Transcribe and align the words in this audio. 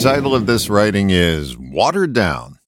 title 0.00 0.34
of 0.34 0.46
this 0.46 0.70
writing 0.70 1.10
is 1.10 1.58
Watered 1.58 2.14
Down. 2.14 2.58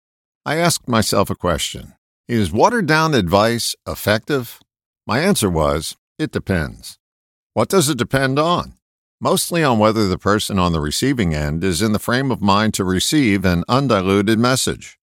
I 0.45 0.57
asked 0.57 0.87
myself 0.87 1.31
a 1.31 1.35
question 1.35 1.95
Is 2.29 2.53
watered 2.53 2.85
down 2.85 3.15
advice 3.15 3.75
effective? 3.89 4.60
My 5.07 5.21
answer 5.21 5.49
was 5.49 5.97
It 6.18 6.31
depends. 6.31 6.99
What 7.55 7.71
does 7.71 7.89
it 7.89 7.97
depend 7.97 8.39
on? 8.39 8.75
Mostly 9.18 9.64
on 9.64 9.79
whether 9.79 10.09
the 10.09 10.18
person 10.18 10.59
on 10.59 10.73
the 10.73 10.80
receiving 10.80 11.32
end 11.32 11.64
is 11.64 11.80
in 11.80 11.93
the 11.93 11.99
frame 11.99 12.31
of 12.31 12.43
mind 12.43 12.75
to 12.75 12.85
receive 12.85 13.46
an 13.46 13.64
undiluted 13.67 14.39
message. 14.39 14.99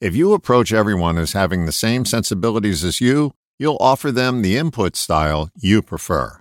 If 0.00 0.16
you 0.16 0.32
approach 0.32 0.72
everyone 0.72 1.18
as 1.18 1.34
having 1.34 1.66
the 1.66 1.72
same 1.72 2.04
sensibilities 2.04 2.82
as 2.82 3.00
you, 3.00 3.32
you'll 3.60 3.78
offer 3.78 4.10
them 4.10 4.42
the 4.42 4.56
input 4.56 4.96
style 4.96 5.50
you 5.54 5.82
prefer. 5.82 6.40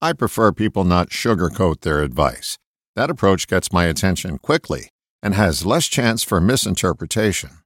I 0.00 0.12
prefer 0.12 0.52
people 0.52 0.84
not 0.84 1.08
sugarcoat 1.10 1.80
their 1.80 2.02
advice. 2.02 2.56
That 3.00 3.08
approach 3.08 3.46
gets 3.46 3.72
my 3.72 3.86
attention 3.86 4.36
quickly 4.36 4.90
and 5.22 5.32
has 5.32 5.64
less 5.64 5.86
chance 5.86 6.22
for 6.22 6.38
misinterpretation. 6.38 7.60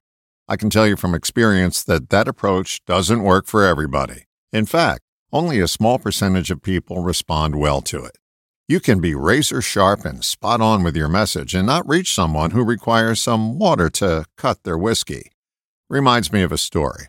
I 0.47 0.55
can 0.55 0.69
tell 0.69 0.87
you 0.87 0.95
from 0.95 1.13
experience 1.13 1.83
that 1.83 2.09
that 2.09 2.29
approach 2.29 2.79
doesn't 2.85 3.21
work 3.21 3.45
for 3.45 3.65
everybody. 3.65 4.27
In 4.53 4.65
fact, 4.65 5.01
only 5.33 5.59
a 5.59 5.67
small 5.67 5.99
percentage 5.99 6.51
of 6.51 6.61
people 6.61 7.03
respond 7.03 7.57
well 7.57 7.81
to 7.81 8.05
it. 8.05 8.17
You 8.69 8.79
can 8.79 9.01
be 9.01 9.13
razor 9.13 9.61
sharp 9.61 10.05
and 10.05 10.23
spot 10.23 10.61
on 10.61 10.85
with 10.85 10.95
your 10.95 11.09
message 11.09 11.53
and 11.53 11.67
not 11.67 11.85
reach 11.85 12.15
someone 12.15 12.51
who 12.51 12.63
requires 12.63 13.21
some 13.21 13.59
water 13.59 13.89
to 13.89 14.23
cut 14.37 14.63
their 14.63 14.77
whiskey. 14.77 15.33
Reminds 15.89 16.31
me 16.31 16.43
of 16.43 16.53
a 16.53 16.57
story. 16.57 17.07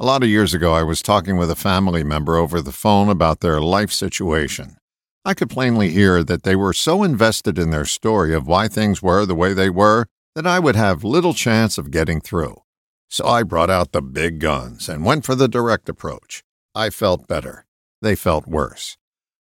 A 0.00 0.04
lot 0.04 0.24
of 0.24 0.28
years 0.28 0.52
ago, 0.52 0.72
I 0.72 0.82
was 0.82 1.02
talking 1.02 1.36
with 1.36 1.52
a 1.52 1.54
family 1.70 2.02
member 2.02 2.36
over 2.36 2.60
the 2.60 2.72
phone 2.72 3.08
about 3.08 3.38
their 3.38 3.60
life 3.60 3.92
situation. 3.92 4.74
I 5.22 5.34
could 5.34 5.50
plainly 5.50 5.90
hear 5.90 6.24
that 6.24 6.44
they 6.44 6.56
were 6.56 6.72
so 6.72 7.02
invested 7.02 7.58
in 7.58 7.70
their 7.70 7.84
story 7.84 8.34
of 8.34 8.46
why 8.46 8.68
things 8.68 9.02
were 9.02 9.26
the 9.26 9.34
way 9.34 9.52
they 9.52 9.68
were 9.68 10.06
that 10.34 10.46
I 10.46 10.58
would 10.58 10.76
have 10.76 11.04
little 11.04 11.34
chance 11.34 11.76
of 11.76 11.90
getting 11.90 12.20
through. 12.20 12.62
So 13.10 13.26
I 13.26 13.42
brought 13.42 13.68
out 13.70 13.92
the 13.92 14.00
big 14.00 14.38
guns 14.38 14.88
and 14.88 15.04
went 15.04 15.26
for 15.26 15.34
the 15.34 15.48
direct 15.48 15.88
approach. 15.88 16.42
I 16.74 16.88
felt 16.88 17.28
better. 17.28 17.66
They 18.00 18.16
felt 18.16 18.46
worse. 18.46 18.96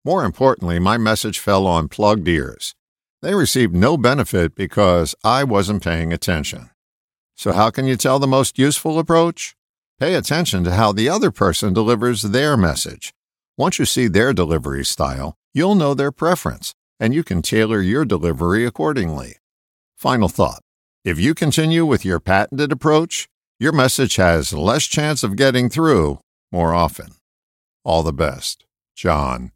More 0.06 0.24
importantly, 0.24 0.80
my 0.80 0.98
message 0.98 1.40
fell 1.40 1.68
on 1.68 1.90
plugged 1.90 2.28
ears. 2.28 2.76
They 3.22 3.34
received 3.34 3.74
no 3.76 3.98
benefit 3.98 4.56
because 4.56 5.16
I 5.24 5.44
wasn't 5.44 5.84
paying 5.84 6.14
attention. 6.14 6.70
So, 7.36 7.52
how 7.52 7.70
can 7.70 7.86
you 7.86 7.98
tell 7.98 8.20
the 8.20 8.28
most 8.28 8.58
useful 8.58 8.98
approach? 8.98 9.56
Pay 10.00 10.14
attention 10.14 10.64
to 10.64 10.76
how 10.76 10.92
the 10.92 11.10
other 11.10 11.32
person 11.32 11.74
delivers 11.74 12.22
their 12.22 12.56
message. 12.56 13.14
Once 13.58 13.80
you 13.80 13.86
see 13.86 14.08
their 14.08 14.32
delivery 14.32 14.86
style, 14.86 15.38
you'll 15.56 15.74
know 15.74 15.96
their 15.96 16.12
preference, 16.12 16.76
and 17.00 17.16
you 17.16 17.24
can 17.24 17.42
tailor 17.42 17.82
your 17.82 18.06
delivery 18.06 18.66
accordingly. 18.66 19.38
Final 19.98 20.30
thought 20.30 20.60
if 21.04 21.20
you 21.20 21.34
continue 21.34 21.86
with 21.86 22.06
your 22.06 22.20
patented 22.20 22.72
approach, 22.72 23.28
your 23.60 23.72
message 23.72 24.18
has 24.18 24.54
less 24.54 24.84
chance 24.86 25.24
of 25.24 25.36
getting 25.36 25.70
through 25.70 26.20
more 26.52 26.74
often. 26.74 27.16
All 27.84 28.04
the 28.04 28.14
best, 28.14 28.66
John. 28.96 29.55